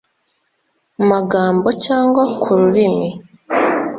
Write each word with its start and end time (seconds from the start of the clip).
magambo 1.09 1.67
cyangwa 1.85 2.23
ku 2.41 2.49
rurimi 2.59 3.09